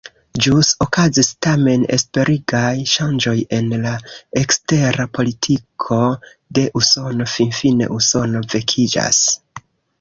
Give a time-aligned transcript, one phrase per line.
[0.43, 3.93] Ĵus okazis tamen esperigaj ŝanĝoj en la
[4.43, 6.01] ekstera politiko
[6.61, 9.25] de Usono: finfine Usono vekiĝas.